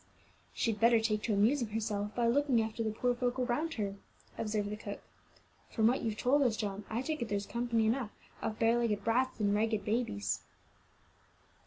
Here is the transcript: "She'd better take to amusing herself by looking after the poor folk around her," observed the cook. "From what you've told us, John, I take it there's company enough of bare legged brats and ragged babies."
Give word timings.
"She'd 0.51 0.79
better 0.79 0.99
take 0.99 1.21
to 1.21 1.33
amusing 1.35 1.67
herself 1.67 2.15
by 2.15 2.25
looking 2.25 2.59
after 2.59 2.81
the 2.81 2.89
poor 2.89 3.13
folk 3.13 3.37
around 3.37 3.75
her," 3.75 3.97
observed 4.35 4.71
the 4.71 4.75
cook. 4.75 4.99
"From 5.69 5.85
what 5.85 6.01
you've 6.01 6.17
told 6.17 6.41
us, 6.41 6.57
John, 6.57 6.85
I 6.89 7.03
take 7.03 7.21
it 7.21 7.29
there's 7.29 7.45
company 7.45 7.85
enough 7.85 8.09
of 8.41 8.57
bare 8.57 8.79
legged 8.79 9.03
brats 9.03 9.39
and 9.39 9.53
ragged 9.53 9.85
babies." 9.85 10.39